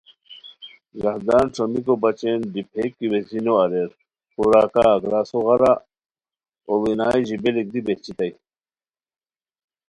زاہدن 1.01 1.45
ݯھومیکو 1.53 1.93
بچین 2.03 2.39
ڈیپئیک 2.53 2.91
کی 2.97 3.05
ویزی 3.11 3.39
نو 3.45 3.53
اریر 3.63 3.89
خوراکا 4.33 4.85
گراسو 5.03 5.37
غارہ 5.45 5.73
اوڑینائی 6.69 7.21
ژیبلیک 7.27 7.67
دی 7.73 7.81
بہچیتائے 7.85 8.31